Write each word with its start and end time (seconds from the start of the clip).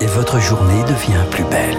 et 0.00 0.06
votre 0.06 0.38
journée 0.40 0.82
devient 0.82 1.24
plus 1.30 1.44
belle. 1.44 1.76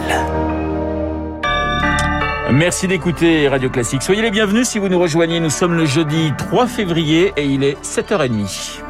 Merci 2.51 2.87
d'écouter 2.87 3.47
Radio 3.47 3.69
Classique. 3.69 4.01
Soyez 4.01 4.21
les 4.21 4.31
bienvenus 4.31 4.67
si 4.67 4.79
vous 4.79 4.89
nous 4.89 4.99
rejoignez. 4.99 5.39
Nous 5.39 5.49
sommes 5.49 5.75
le 5.75 5.85
jeudi 5.85 6.33
3 6.37 6.67
février 6.67 7.31
et 7.37 7.45
il 7.45 7.63
est 7.63 7.79
7h30. 7.83 8.81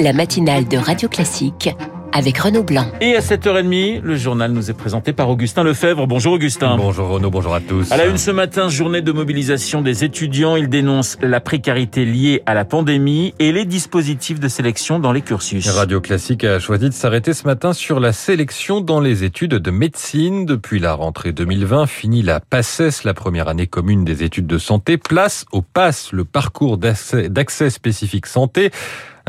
La 0.00 0.12
matinale 0.12 0.66
de 0.66 0.78
Radio 0.78 1.08
Classique 1.08 1.70
avec 2.12 2.38
Renaud 2.38 2.62
Blanc. 2.62 2.86
Et 3.00 3.14
à 3.14 3.20
7h30, 3.20 4.00
le 4.02 4.16
journal 4.16 4.52
nous 4.52 4.70
est 4.70 4.74
présenté 4.74 5.12
par 5.12 5.28
Augustin 5.28 5.62
Lefebvre. 5.62 6.06
Bonjour 6.06 6.34
Augustin. 6.34 6.76
Bonjour 6.76 7.08
Renaud, 7.08 7.30
bonjour 7.30 7.54
à 7.54 7.60
tous. 7.60 7.90
À 7.92 7.96
la 7.96 8.06
une 8.06 8.18
ce 8.18 8.30
matin, 8.30 8.68
journée 8.68 9.02
de 9.02 9.12
mobilisation 9.12 9.82
des 9.82 10.04
étudiants. 10.04 10.56
Ils 10.56 10.68
dénoncent 10.68 11.18
la 11.22 11.40
précarité 11.40 12.04
liée 12.04 12.42
à 12.46 12.54
la 12.54 12.64
pandémie 12.64 13.34
et 13.38 13.52
les 13.52 13.64
dispositifs 13.64 14.40
de 14.40 14.48
sélection 14.48 14.98
dans 14.98 15.12
les 15.12 15.22
cursus. 15.22 15.68
Radio 15.68 16.00
Classique 16.00 16.44
a 16.44 16.58
choisi 16.58 16.88
de 16.88 16.94
s'arrêter 16.94 17.32
ce 17.34 17.46
matin 17.46 17.72
sur 17.72 18.00
la 18.00 18.12
sélection 18.12 18.80
dans 18.80 19.00
les 19.00 19.24
études 19.24 19.54
de 19.54 19.70
médecine. 19.70 20.46
Depuis 20.46 20.80
la 20.80 20.94
rentrée 20.94 21.32
2020, 21.32 21.86
fini 21.86 22.22
la 22.22 22.40
PACES, 22.40 23.04
la 23.04 23.14
première 23.14 23.48
année 23.48 23.66
commune 23.66 24.04
des 24.04 24.24
études 24.24 24.46
de 24.46 24.58
santé. 24.58 24.96
Place 24.96 25.44
au 25.52 25.62
PASS, 25.62 26.12
le 26.12 26.24
parcours 26.24 26.78
d'accès 26.78 27.70
spécifique 27.70 28.26
santé. 28.26 28.70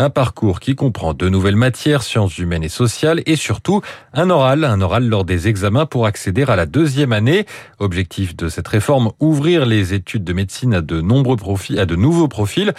Un 0.02 0.10
parcours 0.10 0.62
qui 0.62 0.76
comprend 0.76 1.14
de 1.14 1.28
nouvelles 1.28 1.58
matières, 1.58 2.04
sciences 2.04 2.38
humaines 2.38 2.64
et 2.64 2.70
sociales, 2.70 3.22
et 3.26 3.36
surtout 3.36 3.82
un 4.14 4.30
oral, 4.30 4.64
un 4.64 4.80
oral 4.80 5.06
lors 5.06 5.26
des 5.26 5.50
examens 5.50 5.86
pour 5.86 6.06
accéder 6.06 6.44
à 6.44 6.56
la 6.56 6.66
deuxième 6.66 7.12
année. 7.12 7.46
Objectif 7.80 8.34
de 8.34 8.48
cette 8.48 8.70
réforme, 8.70 9.12
ouvrir 9.20 9.66
les 9.66 9.94
études 9.94 10.24
de 10.24 10.32
médecine 10.32 10.74
à 10.74 10.80
de 10.80 11.02
nombreux 11.02 11.36
profils, 11.36 11.78
à 11.78 11.86
de 11.86 11.98
nouveaux 11.98 12.30
profils. 12.30 12.72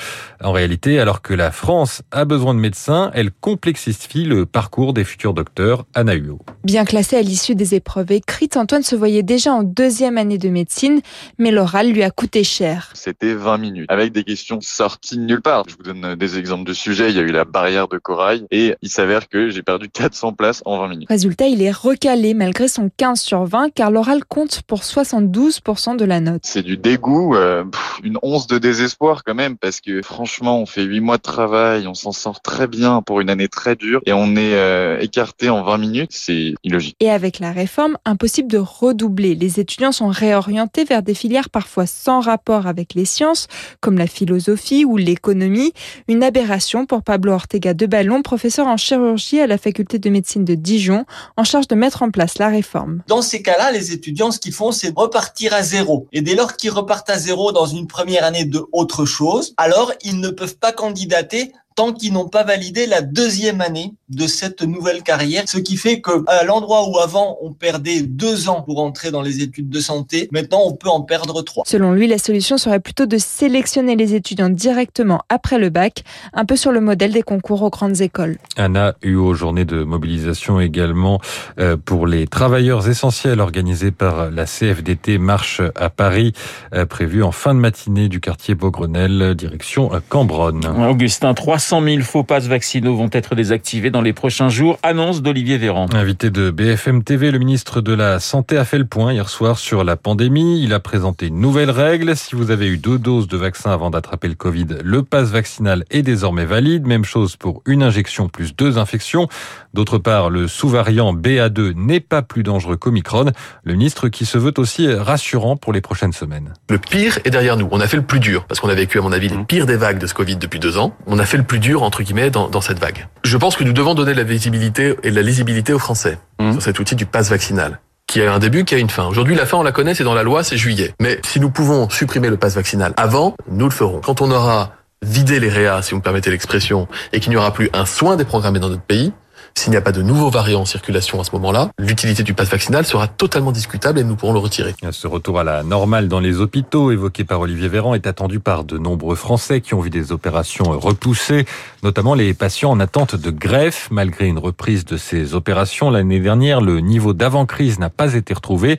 En 0.43 0.53
réalité, 0.53 0.99
alors 0.99 1.21
que 1.21 1.35
la 1.35 1.51
France 1.51 2.01
a 2.11 2.25
besoin 2.25 2.55
de 2.55 2.59
médecins, 2.59 3.11
elle 3.13 3.33
complexifie 3.33 4.25
le 4.25 4.47
parcours 4.47 4.95
des 4.95 5.05
futurs 5.05 5.35
docteurs. 5.35 5.85
Anna 5.93 6.15
Huot. 6.15 6.41
Bien 6.65 6.87
classé 6.87 7.19
à 7.19 7.23
l'issue 7.23 7.55
des 7.55 7.75
épreuves 7.75 8.13
écrites, 8.13 8.57
Antoine 8.57 8.83
se 8.83 8.97
voyait 8.97 9.23
déjà 9.23 9.53
en 9.53 9.63
deuxième 9.63 10.17
année 10.17 10.39
de 10.39 10.49
médecine, 10.49 11.03
mais 11.37 11.51
l'oral 11.51 11.91
lui 11.91 12.03
a 12.03 12.11
coûté 12.11 12.45
cher. 12.45 12.91
C'était 12.95 13.35
20 13.35 13.59
minutes, 13.59 13.91
avec 13.91 14.15
des 14.15 14.25
questions 14.25 14.63
sorties 14.63 15.19
de 15.19 15.25
nulle 15.25 15.43
part. 15.43 15.65
Je 15.69 15.77
vous 15.77 15.83
donne 15.83 16.15
des 16.15 16.39
exemples 16.39 16.65
de 16.65 16.73
sujets 16.73 17.10
il 17.11 17.17
y 17.17 17.21
a 17.21 17.23
eu 17.23 17.33
la 17.33 17.45
barrière 17.45 17.89
de 17.89 17.99
corail 17.99 18.47
et 18.51 18.75
il 18.83 18.89
s'avère 18.89 19.29
que 19.29 19.51
j'ai 19.51 19.63
perdu 19.63 19.89
400 19.93 20.33
places 20.33 20.63
en 20.65 20.79
20 20.79 20.89
minutes. 20.89 21.09
Résultat, 21.09 21.47
il 21.47 21.63
est 21.63 21.71
recalé 21.71 22.35
malgré 22.35 22.69
son 22.69 22.91
15 22.97 23.21
sur 23.21 23.45
20 23.45 23.71
car 23.75 23.91
l'oral 23.91 24.25
compte 24.25 24.63
pour 24.63 24.81
72% 24.81 25.97
de 25.97 26.05
la 26.05 26.21
note. 26.21 26.43
C'est 26.45 26.63
du 26.63 26.77
dégoût, 26.77 27.35
euh, 27.35 27.65
une 28.05 28.19
once 28.23 28.47
de 28.47 28.59
désespoir 28.59 29.23
quand 29.25 29.35
même 29.35 29.57
parce 29.57 29.81
que 29.81 30.03
franchement, 30.03 30.61
on 30.61 30.67
fait 30.67 30.83
8 30.83 31.01
mois 31.01 31.17
de 31.17 31.23
travail, 31.23 31.87
on 31.87 31.95
s'en 31.95 32.13
sort 32.13 32.41
très 32.41 32.67
bien 32.67 33.03
pour 33.03 33.21
une 33.21 33.31
année 33.31 33.49
très 33.49 33.77
dure 33.77 34.01
et 34.07 34.13
on 34.13 34.37
est 34.37 34.55
euh, 34.55 34.99
écarté 35.01 35.49
en 35.49 35.63
20 35.63 35.79
minutes, 35.79 36.11
c'est 36.13 36.55
illogique. 36.65 36.97
Et 37.01 37.11
avec 37.11 37.39
la 37.39 37.53
réforme, 37.53 37.97
impossible 38.05 38.51
de 38.51 38.59
redoubler. 38.59 39.35
Les 39.35 39.61
étudiants 39.61 39.93
sont 39.93 40.09
réorientés 40.09 40.85
vers 40.85 41.03
des 41.03 41.15
filières 41.15 41.51
parfois 41.51 41.87
sans 41.87 42.21
rapport 42.21 42.67
avec 42.67 42.95
les 42.95 43.05
sciences 43.05 43.49
comme 43.81 43.99
la 43.99 44.07
philosophie 44.07 44.85
ou 44.85 44.97
l'économie, 44.97 45.73
une 46.09 46.23
aberration 46.23 46.87
pour 46.87 47.03
Pablo 47.03 47.33
Ortega 47.33 47.75
de 47.75 47.87
Ballon, 47.87 48.23
professeur 48.23 48.67
en 48.67 48.77
chirurgie 48.77 49.41
à 49.41 49.47
la 49.47 49.59
faculté 49.59 49.99
de 49.99 50.11
médecine 50.11 50.45
de 50.45 50.55
Dijon, 50.55 51.05
en 51.37 51.45
charge 51.45 51.69
de 51.69 51.75
mettre 51.75 52.03
en 52.03 52.11
place 52.11 52.39
la 52.39 52.49
réforme. 52.49 53.03
Dans 53.07 53.23
ces 53.23 53.43
cas-là, 53.43 53.73
les 53.73 53.93
étudiants, 53.93 54.31
ce 54.31 54.39
qu'ils 54.39 54.53
font, 54.53 54.73
c'est 54.73 54.93
repartir 54.97 55.55
à 55.55 55.63
zéro. 55.63 56.07
Et 56.13 56.23
dès 56.23 56.35
lors 56.35 56.57
qu'ils 56.57 56.71
repartent 56.71 57.11
à 57.11 57.19
zéro 57.19 57.53
dans 57.53 57.67
une 57.67 57.87
première 57.91 58.25
année 58.25 58.45
de 58.45 58.65
autre 58.73 59.05
chose, 59.05 59.55
alors 59.57 59.93
ils 60.03 60.21
ne 60.21 60.31
peuvent 60.31 60.57
pas 60.57 60.73
candidater 60.73 61.53
tant 61.75 61.93
qu'ils 61.93 62.13
n'ont 62.13 62.29
pas 62.29 62.45
validé 62.45 62.87
la 62.87 63.03
deuxième 63.03 63.61
année 63.61 63.95
de 64.09 64.27
cette 64.27 64.63
nouvelle 64.63 65.03
carrière. 65.03 65.45
Ce 65.47 65.59
qui 65.59 65.77
fait 65.77 66.01
que 66.01 66.25
à 66.27 66.45
l'endroit 66.45 66.89
où 66.89 66.99
avant 66.99 67.39
on 67.43 67.53
perdait 67.53 68.03
deux 68.03 68.49
ans 68.49 68.63
pour 68.63 68.81
entrer 68.81 69.11
dans 69.11 69.23
les 69.23 69.41
études 69.43 69.69
de 69.69 69.81
santé, 69.81 70.29
maintenant 70.33 70.61
on 70.67 70.73
peut 70.73 70.89
en 70.89 71.03
perdre 71.03 71.43
trois. 71.43 71.65
Selon 71.67 71.93
lui, 71.93 72.07
la 72.07 72.19
solution 72.19 72.59
serait 72.59 72.81
plutôt 72.81 73.07
de 73.07 73.19
sélectionner 73.19 73.97
les 73.97 74.15
étudiants 74.15 74.49
directement 74.49 75.23
après 75.29 75.59
le 75.59 75.71
bac, 75.71 76.05
un 76.33 76.45
peu 76.45 76.57
sur 76.57 76.73
le 76.73 76.81
modèle 76.81 77.13
des 77.13 77.23
concours 77.23 77.63
aux 77.63 77.71
grandes 77.71 78.01
écoles. 78.01 78.39
Anna 78.57 78.95
aux 79.05 79.35
journée 79.35 79.65
de 79.65 79.83
mobilisation 79.85 80.61
également 80.61 81.21
euh, 81.59 81.77
pour 81.77 82.07
les 82.07 82.27
travailleurs 82.27 82.89
essentiels 82.89 83.41
organisés 83.41 83.91
par 83.91 84.31
la 84.31 84.45
CFDT 84.45 85.19
Marche 85.19 85.63
à 85.77 85.91
Paris, 85.91 86.33
euh, 86.75 86.85
prévue 86.85 87.23
en 87.23 87.33
fin 87.33 87.55
de 87.55 87.61
matinée 87.61 88.09
du 88.09 88.21
quartier 88.21 88.55
Beaugrenelle, 88.55 89.35
direction 89.35 89.91
Cambronne. 90.09 90.67
Augustin, 90.67 91.35
300 91.61 91.85
000 91.85 92.01
faux 92.01 92.25
passes 92.25 92.47
vaccinaux 92.47 92.97
vont 92.97 93.11
être 93.13 93.35
désactivés 93.35 93.91
dans 93.91 94.01
les 94.01 94.15
prochains 94.15 94.49
jours, 94.49 94.79
annonce 94.83 95.21
d'Olivier 95.21 95.59
Véran. 95.59 95.89
Invité 95.93 96.31
de 96.31 96.51
BFM 96.51 97.05
TV, 97.05 97.31
le 97.31 97.39
ministre 97.39 97.83
de 97.83 97.93
la 97.93 98.19
Santé 98.19 98.57
a 98.57 98.65
fait 98.65 98.79
le 98.79 98.87
point 98.87 99.13
hier 99.13 99.29
soir 99.29 99.59
sur 99.59 99.85
la 99.85 99.97
pandémie. 99.97 100.63
Il 100.65 100.73
a 100.73 100.81
présenté 100.81 101.27
une 101.27 101.39
nouvelle 101.39 101.71
règle. 101.71 102.17
Si 102.17 102.35
vous 102.35 102.51
avez 102.51 102.67
eu 102.67 102.79
deux 102.79 102.99
doses 102.99 103.29
de 103.29 103.37
vaccin 103.37 103.73
avant 103.73 103.91
d'attraper 103.91 104.29
le 104.29 104.37
Covid, 104.37 104.69
le 104.83 105.03
passe 105.03 105.29
vaccinal 105.29 105.85
est 105.91 106.01
désormais 106.01 106.47
valide. 106.47 106.87
Même 106.87 107.05
chose 107.05 107.37
pour 107.37 107.61
une 107.67 107.83
injection 107.83 108.31
plus 108.31 108.57
deux 108.57 108.79
infections. 108.79 109.29
D'autre 109.75 109.99
part, 109.99 110.31
le 110.31 110.49
sous-variant 110.49 111.13
BA2 111.13 111.75
n'est 111.75 112.01
pas 112.01 112.23
plus 112.23 112.43
dangereux 112.43 112.79
qu'Omicron. 112.79 113.33
Le 113.65 113.73
ministre 113.75 114.09
qui 114.09 114.25
se 114.25 114.39
veut 114.39 114.55
aussi 114.57 114.91
rassurant 114.91 115.59
pour 115.59 115.75
les 115.75 115.83
prochaines 115.83 116.15
semaines. 116.15 116.55
Le 116.71 116.79
pire 116.79 117.19
est 117.27 117.31
derrière 117.31 117.59
nous. 117.59 117.69
On 117.71 117.81
a 117.81 117.87
fait 117.87 117.99
le 117.99 118.03
plus 118.03 118.19
dur 118.19 118.47
parce 118.47 118.61
qu'on 118.61 118.71
a 118.71 118.75
vécu, 118.75 118.99
à 118.99 119.03
mon 119.03 119.13
avis, 119.13 119.29
les 119.29 119.45
pires 119.45 119.67
des 119.67 119.77
vagues 119.77 119.99
de 119.99 120.07
ce 120.07 120.15
Covid 120.15 120.37
depuis 120.37 120.59
deux 120.59 120.79
ans. 120.79 120.97
On 121.07 121.19
a 121.19 121.27
fait 121.27 121.37
le 121.37 121.45
plus 121.51 121.59
dur, 121.59 121.83
entre 121.83 122.05
guillemets, 122.05 122.31
dans, 122.31 122.49
dans 122.49 122.61
cette 122.61 122.79
vague. 122.79 123.09
Je 123.25 123.37
pense 123.37 123.57
que 123.57 123.65
nous 123.65 123.73
devons 123.73 123.95
donner 123.95 124.15
la 124.15 124.23
visibilité 124.23 124.95
et 125.03 125.11
la 125.11 125.21
lisibilité 125.21 125.73
aux 125.73 125.81
Français 125.81 126.17
mmh. 126.39 126.53
sur 126.53 126.63
cet 126.63 126.79
outil 126.79 126.95
du 126.95 127.07
pass 127.07 127.29
vaccinal 127.29 127.81
qui 128.07 128.23
a 128.23 128.33
un 128.33 128.39
début, 128.39 128.65
qui 128.65 128.77
a 128.77 128.79
une 128.79 128.89
fin. 128.89 129.07
Aujourd'hui, 129.07 129.35
la 129.35 129.47
fin, 129.47 129.57
on 129.57 129.65
la 129.65 129.73
connaît, 129.73 129.95
c'est 129.95 130.05
dans 130.05 130.15
la 130.15 130.23
loi, 130.23 130.45
c'est 130.45 130.57
juillet. 130.57 130.95
Mais 131.01 131.19
si 131.25 131.41
nous 131.41 131.51
pouvons 131.51 131.91
supprimer 131.91 132.29
le 132.29 132.37
pass 132.37 132.55
vaccinal 132.55 132.93
avant, 132.97 133.35
nous 133.51 133.65
le 133.65 133.73
ferons. 133.73 134.01
Quand 134.01 134.21
on 134.21 134.31
aura 134.31 134.75
vidé 135.03 135.41
les 135.41 135.49
réas, 135.49 135.83
si 135.83 135.91
vous 135.91 135.97
me 135.97 136.03
permettez 136.03 136.31
l'expression, 136.31 136.87
et 137.13 137.19
qu'il 137.19 137.31
n'y 137.31 137.37
aura 137.37 137.53
plus 137.53 137.69
un 137.73 137.87
soin 137.87 138.17
déprogrammé 138.17 138.61
dans 138.61 138.69
notre 138.69 138.83
pays, 138.83 139.13
s'il 139.55 139.71
n'y 139.71 139.77
a 139.77 139.83
pas 139.83 139.93
de 139.93 140.03
nouveaux 140.03 140.31
variants 140.31 140.63
en 140.63 140.65
circulation 140.65 141.21
à 141.21 141.25
ce 141.25 141.33
moment-là, 141.33 141.71
l'utilité 141.79 142.23
du 142.23 142.35
pass 142.35 142.49
vaccinal 142.49 142.87
sera 142.87 143.09
totalement 143.09 143.53
discutable 143.53 143.99
et 143.99 144.05
nous 144.05 144.17
pourrons 144.17 144.33
le 144.33 144.39
retirer. 144.39 144.75
Ce 144.91 145.07
retour 145.07 145.39
à 145.39 145.45
la 145.45 145.63
normale 145.63 146.09
dans 146.09 146.21
les 146.21 146.41
hôpitaux 146.41 146.91
évoqué 146.91 147.25
par 147.25 147.41
Olivier 147.41 147.69
Véran 147.69 147.95
est 147.95 148.07
attendu 148.07 148.41
par 148.41 148.65
de 148.65 148.79
nombreux 148.79 149.17
Français 149.17 149.61
qui 149.61 149.75
ont 149.75 149.81
vu 149.81 149.91
des 149.91 150.13
opérations 150.13 150.65
repoussées, 150.65 151.45
notamment 151.83 152.15
les 152.15 152.33
patients 152.35 152.71
en 152.71 152.81
attente 152.81 153.17
de 153.17 153.31
greffe. 153.31 153.89
Malgré 153.91 154.27
une 154.27 154.39
reprise 154.39 154.85
de 154.85 154.97
ces 154.97 155.35
opérations 155.35 155.91
l'année 155.91 156.21
dernière, 156.21 156.61
le 156.61 156.81
niveau 156.81 157.13
d'avant-crise 157.13 157.79
n'a 157.79 157.91
pas 157.91 158.15
été 158.15 158.33
retrouvé. 158.33 158.79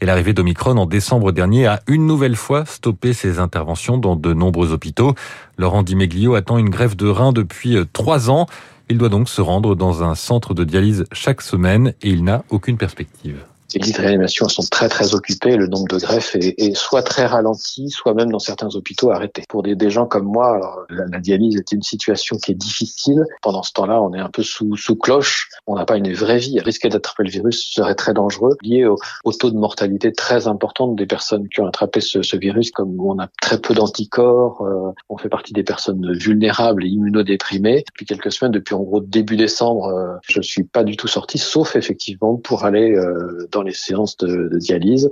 Et 0.00 0.06
l'arrivée 0.06 0.32
d'Omicron 0.32 0.76
en 0.76 0.86
décembre 0.86 1.32
dernier 1.32 1.66
a 1.66 1.80
une 1.88 2.06
nouvelle 2.06 2.36
fois 2.36 2.64
stoppé 2.66 3.12
ces 3.12 3.40
interventions 3.40 3.98
dans 3.98 4.14
de 4.14 4.32
nombreux 4.32 4.72
hôpitaux. 4.72 5.14
Laurent 5.56 5.82
Dimeglio 5.82 6.34
attend 6.34 6.56
une 6.56 6.70
greffe 6.70 6.96
de 6.96 7.08
rein 7.08 7.32
depuis 7.32 7.76
trois 7.92 8.30
ans. 8.30 8.46
Il 8.90 8.96
doit 8.98 9.10
donc 9.10 9.28
se 9.28 9.40
rendre 9.40 9.74
dans 9.74 10.02
un 10.02 10.14
centre 10.14 10.54
de 10.54 10.64
dialyse 10.64 11.04
chaque 11.12 11.42
semaine 11.42 11.94
et 12.00 12.10
il 12.10 12.24
n'a 12.24 12.44
aucune 12.48 12.78
perspective. 12.78 13.44
Les 13.74 13.80
lits 13.80 13.92
de 13.92 13.98
réanimation 13.98 14.48
sont 14.48 14.62
très 14.70 14.88
très 14.88 15.14
occupés, 15.14 15.56
le 15.56 15.66
nombre 15.66 15.88
de 15.88 15.98
greffes 15.98 16.36
est, 16.36 16.74
soit 16.74 17.02
très 17.02 17.26
ralenti, 17.26 17.90
soit 17.90 18.14
même 18.14 18.30
dans 18.30 18.38
certains 18.38 18.74
hôpitaux 18.74 19.10
arrêté. 19.10 19.42
Pour 19.48 19.62
des, 19.62 19.90
gens 19.90 20.06
comme 20.06 20.24
moi, 20.24 20.86
la, 20.88 21.20
dialyse 21.20 21.56
est 21.56 21.72
une 21.72 21.82
situation 21.82 22.36
qui 22.36 22.52
est 22.52 22.54
difficile. 22.54 23.24
Pendant 23.42 23.62
ce 23.62 23.72
temps-là, 23.72 24.00
on 24.00 24.14
est 24.14 24.20
un 24.20 24.30
peu 24.30 24.42
sous, 24.42 24.74
cloche, 24.96 25.48
on 25.66 25.76
n'a 25.76 25.84
pas 25.84 25.96
une 25.96 26.12
vraie 26.14 26.38
vie. 26.38 26.58
Risquer 26.60 26.88
d'attraper 26.88 27.24
le 27.24 27.30
virus 27.30 27.72
serait 27.74 27.94
très 27.94 28.14
dangereux, 28.14 28.56
lié 28.62 28.86
au, 28.86 28.96
au, 29.24 29.32
taux 29.32 29.50
de 29.50 29.56
mortalité 29.56 30.12
très 30.12 30.46
important 30.46 30.88
des 30.88 31.06
personnes 31.06 31.48
qui 31.48 31.60
ont 31.60 31.66
attrapé 31.66 32.00
ce, 32.00 32.36
virus, 32.36 32.70
comme 32.70 32.98
on 33.00 33.18
a 33.18 33.28
très 33.42 33.58
peu 33.58 33.74
d'anticorps, 33.74 34.62
euh, 34.62 34.92
on 35.08 35.18
fait 35.18 35.28
partie 35.28 35.52
des 35.52 35.64
personnes 35.64 36.12
vulnérables 36.12 36.84
et 36.84 36.88
immunodéprimées. 36.88 37.84
Depuis 37.86 38.06
quelques 38.06 38.32
semaines, 38.32 38.52
depuis 38.52 38.74
en 38.74 38.82
gros 38.82 39.00
début 39.00 39.36
décembre, 39.36 39.86
euh, 39.86 40.14
je 40.22 40.40
suis 40.40 40.64
pas 40.64 40.84
du 40.84 40.96
tout 40.96 41.08
sorti, 41.08 41.38
sauf 41.38 41.76
effectivement 41.76 42.36
pour 42.36 42.64
aller 42.64 42.94
euh, 42.94 43.46
les 43.62 43.72
séances 43.72 44.16
de, 44.16 44.48
de 44.48 44.58
dialyse. 44.58 45.10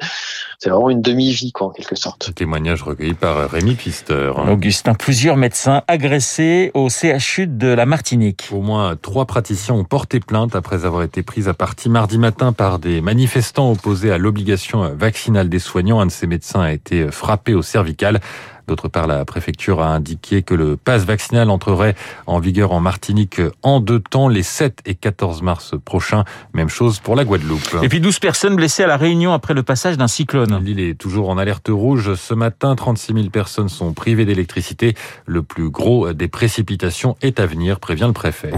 C'est 0.58 0.70
vraiment 0.70 0.90
une 0.90 1.02
demi-vie, 1.02 1.52
quoi, 1.52 1.68
en 1.68 1.70
quelque 1.70 1.96
sorte. 1.96 2.34
Témoignage 2.34 2.82
recueilli 2.82 3.14
par 3.14 3.50
Rémi 3.50 3.74
Pfister. 3.74 4.32
Augustin, 4.50 4.94
plusieurs 4.94 5.36
médecins 5.36 5.82
agressés 5.86 6.70
au 6.74 6.88
CHU 6.88 7.46
de 7.46 7.68
la 7.68 7.86
Martinique. 7.86 8.48
Au 8.52 8.62
moins 8.62 8.96
trois 8.96 9.26
praticiens 9.26 9.74
ont 9.74 9.84
porté 9.84 10.20
plainte 10.20 10.56
après 10.56 10.84
avoir 10.84 11.02
été 11.02 11.22
pris 11.22 11.48
à 11.48 11.54
partie 11.54 11.88
mardi 11.88 12.18
matin 12.18 12.52
par 12.52 12.78
des 12.78 13.00
manifestants 13.00 13.70
opposés 13.70 14.10
à 14.10 14.18
l'obligation 14.18 14.94
vaccinale 14.94 15.48
des 15.48 15.58
soignants. 15.58 16.00
Un 16.00 16.06
de 16.06 16.10
ces 16.10 16.26
médecins 16.26 16.60
a 16.60 16.72
été 16.72 17.10
frappé 17.10 17.54
au 17.54 17.62
cervical. 17.62 18.20
D'autre 18.66 18.88
part, 18.88 19.06
la 19.06 19.24
préfecture 19.24 19.80
a 19.80 19.88
indiqué 19.88 20.42
que 20.42 20.54
le 20.54 20.76
pass 20.76 21.04
vaccinal 21.04 21.50
entrerait 21.50 21.94
en 22.26 22.40
vigueur 22.40 22.72
en 22.72 22.80
Martinique 22.80 23.40
en 23.62 23.80
deux 23.80 24.00
temps, 24.00 24.28
les 24.28 24.42
7 24.42 24.80
et 24.86 24.94
14 24.94 25.42
mars 25.42 25.74
prochains. 25.84 26.24
Même 26.52 26.68
chose 26.68 26.98
pour 26.98 27.14
la 27.14 27.24
Guadeloupe. 27.24 27.76
Et 27.82 27.88
puis 27.88 28.00
12 28.00 28.18
personnes 28.18 28.56
blessées 28.56 28.82
à 28.82 28.86
la 28.86 28.96
Réunion 28.96 29.32
après 29.32 29.54
le 29.54 29.62
passage 29.62 29.96
d'un 29.96 30.08
cyclone. 30.08 30.58
L'île 30.62 30.80
est 30.80 30.98
toujours 30.98 31.28
en 31.28 31.38
alerte 31.38 31.68
rouge. 31.68 32.14
Ce 32.14 32.34
matin, 32.34 32.74
36 32.74 33.12
000 33.12 33.28
personnes 33.30 33.68
sont 33.68 33.92
privées 33.92 34.24
d'électricité. 34.24 34.94
Le 35.26 35.42
plus 35.42 35.70
gros 35.70 36.12
des 36.12 36.28
précipitations 36.28 37.16
est 37.22 37.38
à 37.38 37.46
venir, 37.46 37.78
prévient 37.78 38.06
le 38.06 38.12
préfet. 38.12 38.50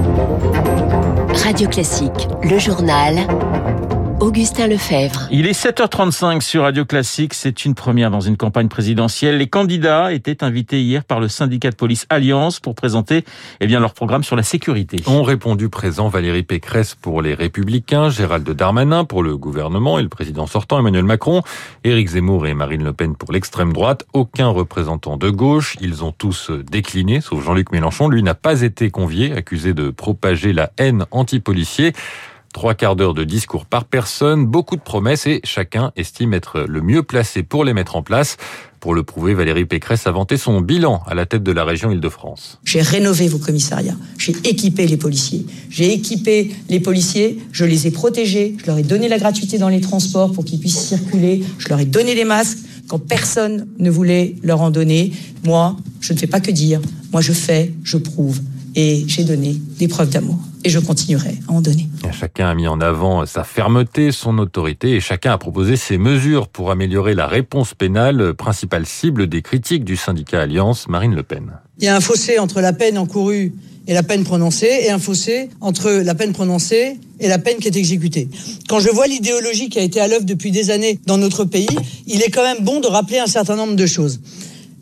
Radio 1.44 1.68
Classique, 1.68 2.28
le 2.42 2.58
journal. 2.58 3.26
Augustin 4.20 4.66
Lefebvre. 4.66 5.28
Il 5.30 5.46
est 5.46 5.52
7h35 5.52 6.40
sur 6.40 6.62
Radio 6.62 6.84
Classique. 6.84 7.34
C'est 7.34 7.64
une 7.64 7.76
première 7.76 8.10
dans 8.10 8.20
une 8.20 8.36
campagne 8.36 8.66
présidentielle. 8.66 9.38
Les 9.38 9.46
candidats 9.46 10.12
étaient 10.12 10.42
invités 10.42 10.82
hier 10.82 11.04
par 11.04 11.20
le 11.20 11.28
syndicat 11.28 11.70
de 11.70 11.76
police 11.76 12.04
Alliance 12.10 12.58
pour 12.58 12.74
présenter 12.74 13.24
eh 13.60 13.66
bien, 13.68 13.78
leur 13.78 13.94
programme 13.94 14.24
sur 14.24 14.34
la 14.34 14.42
sécurité. 14.42 14.98
Ont 15.06 15.22
répondu 15.22 15.68
présent 15.68 16.08
Valérie 16.08 16.42
Pécresse 16.42 16.96
pour 16.96 17.22
les 17.22 17.34
Républicains, 17.34 18.10
Gérald 18.10 18.50
Darmanin 18.50 19.04
pour 19.04 19.22
le 19.22 19.36
gouvernement 19.36 20.00
et 20.00 20.02
le 20.02 20.08
président 20.08 20.48
sortant 20.48 20.80
Emmanuel 20.80 21.04
Macron, 21.04 21.42
Éric 21.84 22.08
Zemmour 22.08 22.48
et 22.48 22.54
Marine 22.54 22.82
Le 22.82 22.92
Pen 22.92 23.14
pour 23.14 23.30
l'extrême 23.30 23.72
droite. 23.72 24.04
Aucun 24.14 24.48
représentant 24.48 25.16
de 25.16 25.30
gauche. 25.30 25.76
Ils 25.80 26.02
ont 26.02 26.10
tous 26.10 26.50
décliné, 26.50 27.20
sauf 27.20 27.44
Jean-Luc 27.44 27.70
Mélenchon. 27.70 28.08
Lui 28.08 28.24
n'a 28.24 28.34
pas 28.34 28.62
été 28.62 28.90
convié, 28.90 29.32
accusé 29.32 29.74
de 29.74 29.90
propager 29.90 30.52
la 30.52 30.72
haine 30.76 31.04
anti-policier. 31.12 31.92
Trois 32.58 32.74
quarts 32.74 32.96
d'heure 32.96 33.14
de 33.14 33.22
discours 33.22 33.66
par 33.66 33.84
personne, 33.84 34.44
beaucoup 34.44 34.74
de 34.74 34.80
promesses 34.80 35.28
et 35.28 35.40
chacun 35.44 35.92
estime 35.94 36.34
être 36.34 36.62
le 36.68 36.82
mieux 36.82 37.04
placé 37.04 37.44
pour 37.44 37.64
les 37.64 37.72
mettre 37.72 37.94
en 37.94 38.02
place. 38.02 38.36
Pour 38.80 38.94
le 38.94 39.04
prouver, 39.04 39.32
Valérie 39.32 39.64
Pécresse 39.64 40.08
a 40.08 40.10
vanté 40.10 40.36
son 40.36 40.60
bilan 40.60 41.00
à 41.06 41.14
la 41.14 41.24
tête 41.24 41.44
de 41.44 41.52
la 41.52 41.64
région 41.64 41.92
Île-de-France. 41.92 42.58
J'ai 42.64 42.80
rénové 42.80 43.28
vos 43.28 43.38
commissariats, 43.38 43.94
j'ai 44.18 44.32
équipé 44.42 44.88
les 44.88 44.96
policiers, 44.96 45.46
j'ai 45.70 45.92
équipé 45.92 46.50
les 46.68 46.80
policiers, 46.80 47.38
je 47.52 47.64
les 47.64 47.86
ai 47.86 47.92
protégés, 47.92 48.56
je 48.58 48.66
leur 48.66 48.76
ai 48.76 48.82
donné 48.82 49.06
la 49.06 49.18
gratuité 49.18 49.58
dans 49.58 49.68
les 49.68 49.80
transports 49.80 50.32
pour 50.32 50.44
qu'ils 50.44 50.58
puissent 50.58 50.84
circuler, 50.84 51.44
je 51.58 51.68
leur 51.68 51.78
ai 51.78 51.84
donné 51.84 52.16
les 52.16 52.24
masques 52.24 52.58
quand 52.88 52.98
personne 52.98 53.68
ne 53.78 53.88
voulait 53.88 54.34
leur 54.42 54.62
en 54.62 54.72
donner. 54.72 55.12
Moi, 55.44 55.76
je 56.00 56.12
ne 56.12 56.18
fais 56.18 56.26
pas 56.26 56.40
que 56.40 56.50
dire, 56.50 56.80
moi 57.12 57.20
je 57.20 57.32
fais, 57.32 57.72
je 57.84 57.98
prouve. 57.98 58.40
Et 58.74 59.04
j'ai 59.06 59.22
donné 59.22 59.60
des 59.78 59.86
preuves 59.86 60.10
d'amour 60.10 60.38
et 60.68 60.70
je 60.70 60.78
continuerai 60.78 61.38
à 61.48 61.52
en 61.52 61.62
donner. 61.62 61.88
Chacun 62.12 62.48
a 62.48 62.54
mis 62.54 62.68
en 62.68 62.80
avant 62.82 63.24
sa 63.24 63.42
fermeté, 63.42 64.12
son 64.12 64.36
autorité 64.36 64.96
et 64.96 65.00
chacun 65.00 65.32
a 65.32 65.38
proposé 65.38 65.76
ses 65.76 65.96
mesures 65.96 66.48
pour 66.48 66.70
améliorer 66.70 67.14
la 67.14 67.26
réponse 67.26 67.72
pénale, 67.72 68.34
principale 68.34 68.84
cible 68.84 69.28
des 69.28 69.40
critiques 69.40 69.84
du 69.84 69.96
syndicat 69.96 70.42
Alliance, 70.42 70.86
Marine 70.88 71.14
Le 71.14 71.22
Pen. 71.22 71.52
Il 71.78 71.84
y 71.84 71.88
a 71.88 71.96
un 71.96 72.00
fossé 72.00 72.38
entre 72.38 72.60
la 72.60 72.74
peine 72.74 72.98
encourue 72.98 73.54
et 73.86 73.94
la 73.94 74.02
peine 74.02 74.24
prononcée 74.24 74.80
et 74.82 74.90
un 74.90 74.98
fossé 74.98 75.48
entre 75.62 75.90
la 75.90 76.14
peine 76.14 76.32
prononcée 76.32 76.98
et 77.18 77.28
la 77.28 77.38
peine 77.38 77.56
qui 77.56 77.68
est 77.68 77.76
exécutée. 77.76 78.28
Quand 78.68 78.80
je 78.80 78.90
vois 78.90 79.06
l'idéologie 79.06 79.70
qui 79.70 79.78
a 79.78 79.82
été 79.82 80.00
à 80.00 80.08
l'œuvre 80.08 80.26
depuis 80.26 80.50
des 80.50 80.70
années 80.70 81.00
dans 81.06 81.16
notre 81.16 81.46
pays, 81.46 81.78
il 82.06 82.22
est 82.22 82.30
quand 82.30 82.42
même 82.42 82.62
bon 82.62 82.80
de 82.80 82.88
rappeler 82.88 83.20
un 83.20 83.26
certain 83.26 83.56
nombre 83.56 83.74
de 83.74 83.86
choses. 83.86 84.20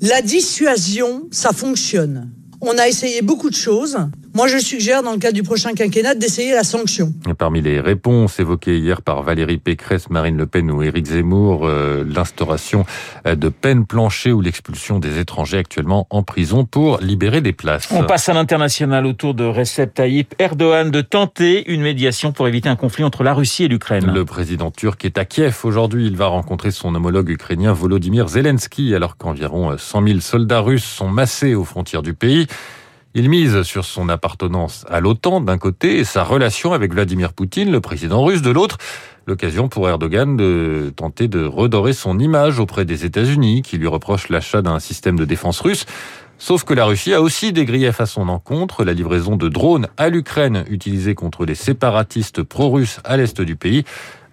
La 0.01 0.21
dissuasion, 0.21 1.29
ça 1.31 1.53
fonctionne. 1.53 2.29
On 2.61 2.77
a 2.79 2.89
essayé 2.89 3.23
beaucoup 3.23 3.51
de 3.51 3.55
choses. 3.55 3.97
Moi, 4.37 4.49
je 4.49 4.59
suggère, 4.59 5.03
dans 5.03 5.13
le 5.13 5.19
cadre 5.19 5.33
du 5.33 5.43
prochain 5.43 5.73
quinquennat, 5.73 6.15
d'essayer 6.15 6.53
la 6.53 6.63
sanction. 6.63 7.15
Et 7.27 7.33
parmi 7.33 7.63
les 7.63 7.81
réponses 7.81 8.39
évoquées 8.39 8.77
hier 8.77 9.01
par 9.01 9.23
Valérie 9.23 9.57
Pécresse, 9.57 10.11
Marine 10.11 10.37
Le 10.37 10.45
Pen 10.45 10.71
ou 10.71 10.83
Éric 10.83 11.07
Zemmour, 11.07 11.67
euh, 11.67 12.05
l'instauration 12.07 12.85
euh, 13.27 13.35
de 13.35 13.49
peines 13.49 13.87
planchées 13.87 14.33
ou 14.33 14.43
l'expulsion 14.43 14.99
des 14.99 15.19
étrangers 15.19 15.57
actuellement 15.57 16.07
en 16.11 16.23
prison 16.23 16.67
pour 16.67 16.99
libérer 16.99 17.41
des 17.41 17.55
places. 17.55 17.89
On 17.91 18.05
passe 18.05 18.29
à 18.29 18.35
l'international 18.35 19.07
autour 19.07 19.33
de 19.33 19.45
Recep 19.45 19.95
Tayyip 19.95 20.35
Erdogan 20.39 20.91
de 20.91 21.01
tenter 21.01 21.73
une 21.73 21.81
médiation 21.81 22.33
pour 22.33 22.47
éviter 22.47 22.69
un 22.69 22.77
conflit 22.77 23.05
entre 23.05 23.23
la 23.23 23.33
Russie 23.33 23.65
et 23.65 23.69
l'Ukraine. 23.69 24.05
Le 24.05 24.27
président 24.27 24.71
turc 24.71 25.03
est 25.07 25.17
à 25.17 25.25
Kiev 25.25 25.61
aujourd'hui. 25.65 26.07
Il 26.07 26.17
va 26.19 26.27
rencontrer 26.27 26.73
son 26.73 26.95
homologue 26.95 27.31
ukrainien 27.31 27.73
Volodymyr 27.73 28.29
Zelensky 28.29 28.95
alors 28.95 29.17
qu'environ 29.17 29.79
100 29.79 30.07
000 30.07 30.21
soldats 30.21 30.61
russes 30.61 30.85
sont 30.85 31.09
massés 31.09 31.55
aux 31.55 31.65
frontières 31.65 32.03
du 32.03 32.13
pays. 32.13 32.47
Il 33.19 33.31
mise 33.31 33.63
sur 33.63 33.87
son 33.87 34.11
appartenance 34.11 34.85
à 34.91 35.01
l'OTAN 35.01 35.41
d'un 35.41 35.57
côté 35.57 35.97
et 35.97 36.05
sa 36.05 36.23
relation 36.23 36.75
avec 36.75 36.93
Vladimir 36.93 37.33
Poutine, 37.33 37.73
le 37.73 37.81
président 37.81 38.23
russe 38.23 38.43
de 38.43 38.51
l'autre. 38.51 38.77
L'occasion 39.27 39.69
pour 39.69 39.89
Erdogan 39.89 40.37
de 40.37 40.93
tenter 40.95 41.27
de 41.27 41.43
redorer 41.43 41.95
son 41.95 42.19
image 42.19 42.61
auprès 42.61 42.85
des 42.85 43.07
États-Unis 43.07 43.63
qui 43.63 43.79
lui 43.79 43.87
reprochent 43.87 44.29
l'achat 44.29 44.61
d'un 44.61 44.81
système 44.81 45.19
de 45.19 45.25
défense 45.25 45.61
russe. 45.61 45.87
Sauf 46.37 46.65
que 46.65 46.75
la 46.75 46.85
Russie 46.85 47.15
a 47.15 47.23
aussi 47.23 47.55
des 47.55 47.65
griefs 47.65 48.03
à 48.03 48.05
son 48.05 48.29
encontre, 48.29 48.85
la 48.85 48.93
livraison 48.93 49.37
de 49.37 49.49
drones 49.49 49.89
à 49.97 50.11
l'Ukraine 50.11 50.67
utilisés 50.69 51.15
contre 51.15 51.47
les 51.47 51.55
séparatistes 51.55 52.43
pro-russes 52.43 53.01
à 53.03 53.17
l'est 53.17 53.41
du 53.41 53.57
pays. 53.57 53.85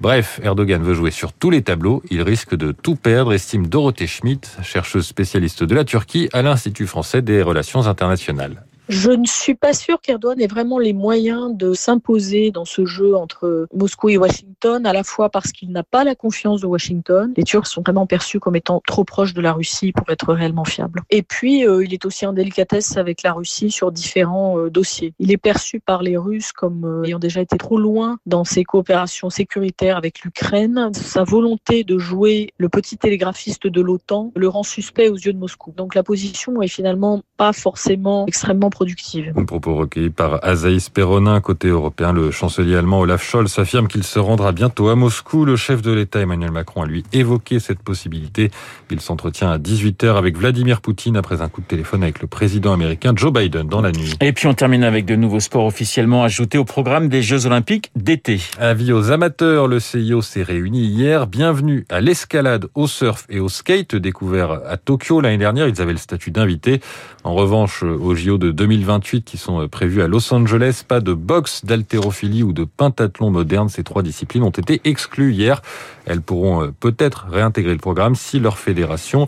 Bref, 0.01 0.41
Erdogan 0.43 0.83
veut 0.83 0.93
jouer 0.93 1.11
sur 1.11 1.31
tous 1.31 1.49
les 1.49 1.61
tableaux, 1.61 2.03
il 2.11 2.21
risque 2.21 2.53
de 2.53 2.73
tout 2.73 2.97
perdre, 2.97 3.31
estime 3.31 3.67
Dorothée 3.67 4.07
Schmidt, 4.07 4.49
chercheuse 4.61 5.07
spécialiste 5.07 5.63
de 5.63 5.73
la 5.73 5.85
Turquie 5.85 6.27
à 6.33 6.41
l'Institut 6.41 6.87
français 6.87 7.21
des 7.21 7.41
relations 7.41 7.87
internationales. 7.87 8.65
Je 8.89 9.11
ne 9.11 9.25
suis 9.25 9.55
pas 9.55 9.73
sûre 9.73 10.01
qu'Erdogan 10.01 10.41
ait 10.41 10.47
vraiment 10.47 10.77
les 10.77 10.91
moyens 10.91 11.55
de 11.55 11.73
s'imposer 11.73 12.51
dans 12.51 12.65
ce 12.65 12.85
jeu 12.85 13.15
entre 13.15 13.67
Moscou 13.73 14.09
et 14.09 14.17
Washington, 14.17 14.85
à 14.85 14.91
la 14.91 15.03
fois 15.03 15.29
parce 15.29 15.53
qu'il 15.53 15.71
n'a 15.71 15.83
pas 15.83 16.03
la 16.03 16.15
confiance 16.15 16.61
de 16.61 16.65
Washington. 16.65 17.33
Les 17.37 17.43
Turcs 17.43 17.67
sont 17.67 17.81
vraiment 17.81 18.05
perçus 18.05 18.41
comme 18.41 18.57
étant 18.57 18.81
trop 18.85 19.05
proches 19.05 19.33
de 19.33 19.41
la 19.41 19.53
Russie 19.53 19.93
pour 19.93 20.09
être 20.09 20.33
réellement 20.33 20.65
fiables. 20.65 21.01
Et 21.09 21.23
puis, 21.23 21.65
euh, 21.65 21.85
il 21.85 21.93
est 21.93 22.05
aussi 22.05 22.25
en 22.25 22.33
délicatesse 22.33 22.97
avec 22.97 23.23
la 23.23 23.31
Russie 23.31 23.71
sur 23.71 23.91
différents 23.91 24.59
euh, 24.59 24.69
dossiers. 24.69 25.13
Il 25.17 25.31
est 25.31 25.37
perçu 25.37 25.79
par 25.79 26.03
les 26.03 26.17
Russes 26.17 26.51
comme 26.51 26.83
euh, 26.83 27.05
ayant 27.05 27.19
déjà 27.19 27.39
été 27.39 27.57
trop 27.57 27.77
loin 27.77 28.17
dans 28.25 28.43
ses 28.43 28.65
coopérations 28.65 29.29
sécuritaires 29.29 29.95
avec 29.95 30.23
l'Ukraine. 30.23 30.91
Sa 30.93 31.23
volonté 31.23 31.85
de 31.85 31.97
jouer 31.97 32.49
le 32.57 32.67
petit 32.67 32.97
télégraphiste 32.97 33.67
de 33.67 33.81
l'OTAN 33.81 34.31
le 34.35 34.49
rend 34.49 34.63
suspect 34.63 35.07
aux 35.07 35.15
yeux 35.15 35.33
de 35.33 35.39
Moscou. 35.39 35.71
Donc 35.71 35.95
la 35.95 36.03
position 36.03 36.61
est 36.61 36.67
finalement 36.67 37.21
pas 37.37 37.53
forcément 37.53 38.25
extrêmement 38.27 38.69
productive. 38.73 39.31
Un 39.37 39.45
propos 39.45 39.75
recueilli 39.75 40.09
par 40.09 40.43
Azaïs 40.43 40.89
Perronin, 40.89 41.39
côté 41.39 41.67
européen. 41.67 42.11
Le 42.11 42.31
chancelier 42.31 42.75
allemand 42.75 42.99
Olaf 43.01 43.23
Scholz 43.23 43.57
affirme 43.59 43.87
qu'il 43.87 44.03
se 44.03 44.19
rendra 44.19 44.51
bientôt 44.51 44.89
à 44.89 44.95
Moscou. 44.95 45.45
Le 45.45 45.55
chef 45.55 45.81
de 45.81 45.91
l'État 45.91 46.19
Emmanuel 46.19 46.51
Macron 46.51 46.81
a 46.81 46.85
lui 46.87 47.03
évoqué 47.13 47.59
cette 47.59 47.79
possibilité. 47.79 48.49
Il 48.89 48.99
s'entretient 48.99 49.51
à 49.51 49.59
18h 49.59 50.17
avec 50.17 50.37
Vladimir 50.37 50.81
Poutine 50.81 51.15
après 51.15 51.41
un 51.41 51.49
coup 51.49 51.61
de 51.61 51.67
téléphone 51.67 52.03
avec 52.03 52.21
le 52.21 52.27
président 52.27 52.73
américain 52.73 53.13
Joe 53.15 53.31
Biden 53.31 53.67
dans 53.67 53.81
la 53.81 53.91
nuit. 53.91 54.15
Et 54.21 54.33
puis 54.33 54.47
on 54.47 54.53
termine 54.53 54.83
avec 54.83 55.05
de 55.05 55.15
nouveaux 55.15 55.39
sports 55.39 55.65
officiellement 55.65 56.23
ajoutés 56.23 56.57
au 56.57 56.65
programme 56.65 57.09
des 57.09 57.21
Jeux 57.21 57.45
Olympiques 57.45 57.91
d'été. 57.95 58.41
Avis 58.59 58.91
aux 58.91 59.11
amateurs, 59.11 59.67
le 59.67 59.79
CIO 59.79 60.21
s'est 60.21 60.43
réuni 60.43 60.85
hier. 60.85 61.27
Bienvenue 61.27 61.85
à 61.89 62.01
l'escalade, 62.01 62.67
au 62.73 62.87
surf 62.87 63.25
et 63.29 63.39
au 63.39 63.49
skate 63.49 63.95
découvert 63.95 64.61
à 64.67 64.77
Tokyo 64.77 65.21
l'année 65.21 65.37
dernière. 65.37 65.67
Ils 65.67 65.79
avaient 65.81 65.91
le 65.91 65.97
statut 65.97 66.31
d'invité. 66.31 66.81
En 67.23 67.35
revanche, 67.35 67.83
au 67.83 68.15
JO 68.15 68.37
de 68.37 68.51
2028 68.63 69.25
qui 69.25 69.37
sont 69.37 69.67
prévus 69.67 70.01
à 70.01 70.07
Los 70.07 70.33
Angeles, 70.33 70.83
pas 70.87 71.01
de 71.01 71.11
boxe, 71.13 71.65
d'haltérophilie 71.65 72.43
ou 72.43 72.53
de 72.53 72.63
pentathlon 72.63 73.29
moderne. 73.29 73.67
Ces 73.67 73.83
trois 73.83 74.03
disciplines 74.03 74.43
ont 74.43 74.51
été 74.51 74.79
exclues 74.85 75.33
hier. 75.33 75.61
Elles 76.05 76.21
pourront 76.21 76.71
peut-être 76.79 77.27
réintégrer 77.29 77.73
le 77.73 77.79
programme 77.79 78.15
si 78.15 78.39
leurs 78.39 78.57
fédérations 78.57 79.27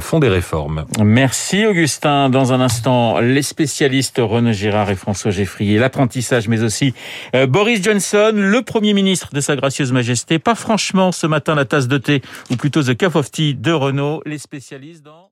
font 0.00 0.18
des 0.18 0.30
réformes. 0.30 0.86
Merci 0.98 1.66
Augustin. 1.66 2.30
Dans 2.30 2.54
un 2.54 2.60
instant, 2.62 3.20
les 3.20 3.42
spécialistes 3.42 4.16
René 4.18 4.54
Girard 4.54 4.90
et 4.90 4.96
François 4.96 5.30
Geffrier, 5.30 5.78
l'apprentissage, 5.78 6.48
mais 6.48 6.62
aussi 6.62 6.94
Boris 7.48 7.82
Johnson, 7.82 8.32
le 8.34 8.62
Premier 8.62 8.94
ministre 8.94 9.28
de 9.34 9.40
Sa 9.40 9.56
Gracieuse 9.56 9.92
Majesté. 9.92 10.38
Pas 10.38 10.54
franchement 10.54 11.12
ce 11.12 11.26
matin 11.26 11.54
la 11.54 11.66
tasse 11.66 11.88
de 11.88 11.98
thé, 11.98 12.22
ou 12.50 12.56
plutôt 12.56 12.82
the 12.82 12.96
cup 12.96 13.14
of 13.14 13.30
tea 13.30 13.54
de 13.54 13.72
Renault. 13.72 14.22
Les 14.24 14.38
spécialistes 14.38 15.04
dans... 15.04 15.29